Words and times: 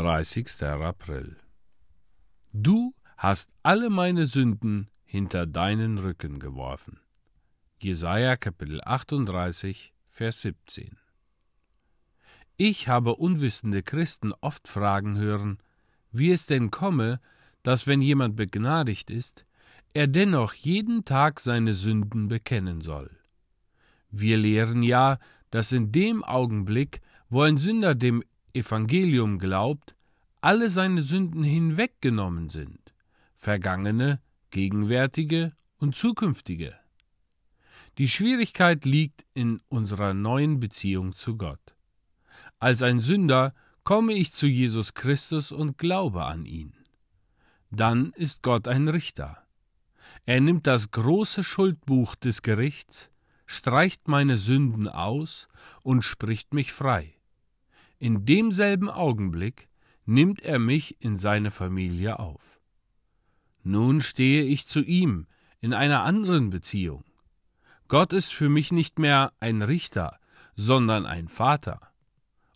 30. 0.00 0.62
April 0.62 1.36
Du 2.54 2.94
hast 3.18 3.50
alle 3.62 3.90
meine 3.90 4.24
Sünden 4.24 4.88
hinter 5.04 5.44
deinen 5.46 5.98
Rücken 5.98 6.38
geworfen. 6.38 7.00
Jesaja 7.82 8.38
Kapitel 8.38 8.80
38, 8.82 9.92
Vers 10.08 10.40
17 10.40 10.96
Ich 12.56 12.88
habe 12.88 13.16
unwissende 13.16 13.82
Christen 13.82 14.32
oft 14.40 14.68
fragen 14.68 15.18
hören, 15.18 15.58
wie 16.12 16.30
es 16.30 16.46
denn 16.46 16.70
komme, 16.70 17.20
dass 17.62 17.86
wenn 17.86 18.00
jemand 18.00 18.36
begnadigt 18.36 19.10
ist, 19.10 19.44
er 19.92 20.06
dennoch 20.06 20.54
jeden 20.54 21.04
Tag 21.04 21.40
seine 21.40 21.74
Sünden 21.74 22.28
bekennen 22.28 22.80
soll. 22.80 23.10
Wir 24.10 24.38
lehren 24.38 24.82
ja, 24.82 25.18
dass 25.50 25.72
in 25.72 25.92
dem 25.92 26.24
Augenblick, 26.24 27.02
wo 27.28 27.42
ein 27.42 27.58
Sünder 27.58 27.94
dem 27.94 28.22
Evangelium 28.54 29.38
glaubt, 29.38 29.94
alle 30.40 30.70
seine 30.70 31.02
Sünden 31.02 31.42
hinweggenommen 31.44 32.48
sind, 32.48 32.94
vergangene, 33.36 34.20
gegenwärtige 34.50 35.52
und 35.78 35.94
zukünftige. 35.94 36.74
Die 37.98 38.08
Schwierigkeit 38.08 38.84
liegt 38.84 39.26
in 39.34 39.60
unserer 39.68 40.14
neuen 40.14 40.60
Beziehung 40.60 41.14
zu 41.14 41.36
Gott. 41.36 41.74
Als 42.58 42.82
ein 42.82 43.00
Sünder 43.00 43.54
komme 43.84 44.12
ich 44.14 44.32
zu 44.32 44.46
Jesus 44.46 44.94
Christus 44.94 45.52
und 45.52 45.78
glaube 45.78 46.24
an 46.24 46.46
ihn. 46.46 46.72
Dann 47.70 48.12
ist 48.12 48.42
Gott 48.42 48.68
ein 48.68 48.88
Richter. 48.88 49.46
Er 50.24 50.40
nimmt 50.40 50.66
das 50.66 50.90
große 50.90 51.44
Schuldbuch 51.44 52.14
des 52.14 52.42
Gerichts, 52.42 53.10
streicht 53.46 54.08
meine 54.08 54.36
Sünden 54.36 54.88
aus 54.88 55.48
und 55.82 56.02
spricht 56.02 56.54
mich 56.54 56.72
frei. 56.72 57.14
In 58.02 58.24
demselben 58.24 58.88
Augenblick 58.88 59.68
nimmt 60.06 60.40
er 60.40 60.58
mich 60.58 60.96
in 61.02 61.18
seine 61.18 61.50
Familie 61.50 62.18
auf. 62.18 62.58
Nun 63.62 64.00
stehe 64.00 64.42
ich 64.42 64.66
zu 64.66 64.80
ihm 64.80 65.26
in 65.60 65.74
einer 65.74 66.02
anderen 66.04 66.48
Beziehung. 66.48 67.04
Gott 67.88 68.14
ist 68.14 68.32
für 68.32 68.48
mich 68.48 68.72
nicht 68.72 68.98
mehr 68.98 69.34
ein 69.38 69.60
Richter, 69.60 70.18
sondern 70.56 71.04
ein 71.04 71.28
Vater. 71.28 71.92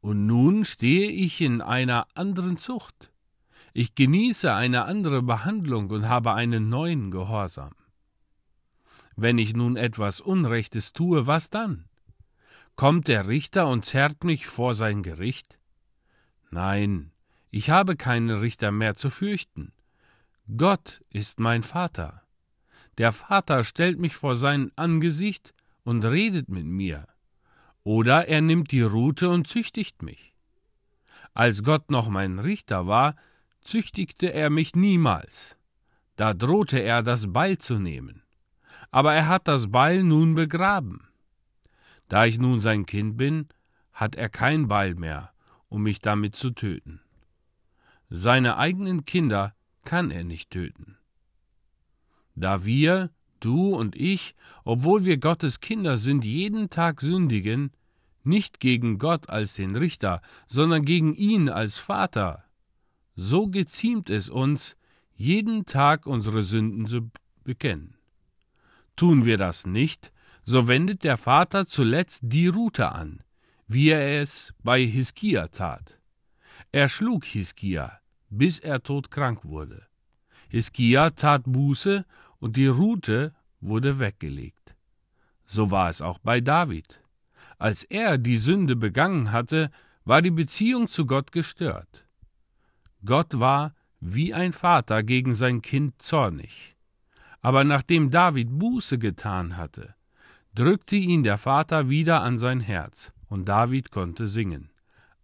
Und 0.00 0.26
nun 0.26 0.64
stehe 0.64 1.08
ich 1.08 1.40
in 1.40 1.62
einer 1.62 2.08
anderen 2.14 2.56
Zucht. 2.56 3.12
Ich 3.72 3.94
genieße 3.94 4.52
eine 4.52 4.86
andere 4.86 5.22
Behandlung 5.22 5.90
und 5.90 6.08
habe 6.08 6.34
einen 6.34 6.68
neuen 6.68 7.12
Gehorsam. 7.12 7.76
Wenn 9.14 9.38
ich 9.38 9.54
nun 9.54 9.76
etwas 9.76 10.20
Unrechtes 10.20 10.92
tue, 10.92 11.28
was 11.28 11.48
dann? 11.48 11.87
Kommt 12.78 13.08
der 13.08 13.26
Richter 13.26 13.66
und 13.66 13.84
zerrt 13.84 14.22
mich 14.22 14.46
vor 14.46 14.72
sein 14.72 15.02
Gericht? 15.02 15.58
Nein, 16.52 17.10
ich 17.50 17.70
habe 17.70 17.96
keinen 17.96 18.30
Richter 18.30 18.70
mehr 18.70 18.94
zu 18.94 19.10
fürchten. 19.10 19.72
Gott 20.56 21.02
ist 21.10 21.40
mein 21.40 21.64
Vater. 21.64 22.22
Der 22.96 23.10
Vater 23.10 23.64
stellt 23.64 23.98
mich 23.98 24.14
vor 24.14 24.36
sein 24.36 24.70
Angesicht 24.76 25.54
und 25.82 26.04
redet 26.04 26.50
mit 26.50 26.66
mir. 26.66 27.08
Oder 27.82 28.28
er 28.28 28.42
nimmt 28.42 28.70
die 28.70 28.82
Rute 28.82 29.28
und 29.28 29.48
züchtigt 29.48 30.04
mich. 30.04 30.32
Als 31.34 31.64
Gott 31.64 31.90
noch 31.90 32.08
mein 32.08 32.38
Richter 32.38 32.86
war, 32.86 33.16
züchtigte 33.60 34.32
er 34.32 34.50
mich 34.50 34.76
niemals. 34.76 35.56
Da 36.14 36.32
drohte 36.32 36.78
er, 36.78 37.02
das 37.02 37.32
Beil 37.32 37.58
zu 37.58 37.80
nehmen. 37.80 38.22
Aber 38.92 39.14
er 39.14 39.26
hat 39.26 39.48
das 39.48 39.68
Beil 39.72 40.04
nun 40.04 40.36
begraben. 40.36 41.07
Da 42.08 42.26
ich 42.26 42.38
nun 42.38 42.60
sein 42.60 42.86
Kind 42.86 43.16
bin, 43.16 43.48
hat 43.92 44.16
er 44.16 44.28
kein 44.28 44.68
Beil 44.68 44.94
mehr, 44.94 45.32
um 45.68 45.82
mich 45.82 46.00
damit 46.00 46.34
zu 46.34 46.50
töten. 46.50 47.00
Seine 48.10 48.56
eigenen 48.56 49.04
Kinder 49.04 49.54
kann 49.84 50.10
er 50.10 50.24
nicht 50.24 50.50
töten. 50.50 50.96
Da 52.34 52.64
wir, 52.64 53.10
du 53.40 53.74
und 53.74 53.96
ich, 53.96 54.34
obwohl 54.64 55.04
wir 55.04 55.18
Gottes 55.18 55.60
Kinder 55.60 55.98
sind, 55.98 56.24
jeden 56.24 56.70
Tag 56.70 57.00
sündigen, 57.00 57.72
nicht 58.24 58.60
gegen 58.60 58.98
Gott 58.98 59.28
als 59.28 59.54
den 59.54 59.76
Richter, 59.76 60.20
sondern 60.46 60.84
gegen 60.84 61.14
ihn 61.14 61.48
als 61.48 61.76
Vater, 61.76 62.44
so 63.16 63.48
geziemt 63.48 64.10
es 64.10 64.28
uns, 64.30 64.76
jeden 65.14 65.66
Tag 65.66 66.06
unsere 66.06 66.42
Sünden 66.42 66.86
zu 66.86 67.10
bekennen. 67.42 67.94
Tun 68.94 69.24
wir 69.24 69.36
das 69.36 69.66
nicht, 69.66 70.12
so 70.48 70.66
wendet 70.66 71.04
der 71.04 71.18
Vater 71.18 71.66
zuletzt 71.66 72.20
die 72.22 72.46
Rute 72.46 72.90
an, 72.92 73.22
wie 73.66 73.90
er 73.90 74.22
es 74.22 74.54
bei 74.62 74.80
Hiskia 74.80 75.48
tat. 75.48 75.98
Er 76.72 76.88
schlug 76.88 77.26
Hiskia, 77.26 78.00
bis 78.30 78.58
er 78.58 78.82
todkrank 78.82 79.44
wurde. 79.44 79.86
Hiskia 80.48 81.10
tat 81.10 81.42
Buße 81.44 82.06
und 82.38 82.56
die 82.56 82.66
Rute 82.66 83.34
wurde 83.60 83.98
weggelegt. 83.98 84.74
So 85.44 85.70
war 85.70 85.90
es 85.90 86.00
auch 86.00 86.18
bei 86.18 86.40
David. 86.40 87.02
Als 87.58 87.84
er 87.84 88.16
die 88.16 88.38
Sünde 88.38 88.74
begangen 88.74 89.32
hatte, 89.32 89.70
war 90.06 90.22
die 90.22 90.30
Beziehung 90.30 90.88
zu 90.88 91.04
Gott 91.04 91.30
gestört. 91.30 92.06
Gott 93.04 93.38
war 93.38 93.74
wie 94.00 94.32
ein 94.32 94.54
Vater 94.54 95.02
gegen 95.02 95.34
sein 95.34 95.60
Kind 95.60 96.00
zornig. 96.00 96.74
Aber 97.42 97.64
nachdem 97.64 98.10
David 98.10 98.58
Buße 98.58 98.98
getan 98.98 99.58
hatte, 99.58 99.94
drückte 100.58 100.96
ihn 100.96 101.22
der 101.22 101.38
Vater 101.38 101.88
wieder 101.88 102.22
an 102.22 102.36
sein 102.36 102.58
Herz, 102.58 103.12
und 103.28 103.48
David 103.48 103.92
konnte 103.92 104.26
singen. 104.26 104.70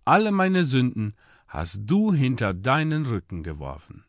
Alle 0.05 0.31
meine 0.31 0.63
Sünden 0.63 1.15
hast 1.49 1.81
du 1.87 2.13
hinter 2.13 2.55
deinen 2.55 3.05
Rücken 3.05 3.43
geworfen. 3.43 4.05